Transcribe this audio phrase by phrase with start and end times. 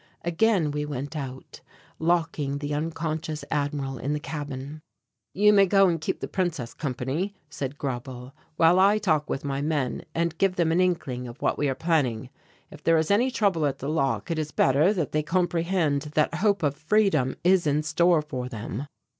[0.23, 1.61] Again we went out,
[1.99, 4.81] locking the unconscious Admiral in the cabin.
[5.31, 9.61] "You may go and keep the Princess company," said Grauble, "while I talk with my
[9.61, 12.31] men and give them an inkling of what we are planning.
[12.71, 16.33] If there is any trouble at the lock it is better that they comprehend that
[16.33, 18.87] hope of freedom is in store for them."